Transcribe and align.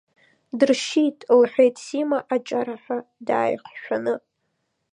Дыршьит,– 0.57 1.17
лҳәеит 1.39 1.75
Сима, 1.85 2.19
аҷараҳәа 2.33 2.97
дааихшәаны. 3.27 4.13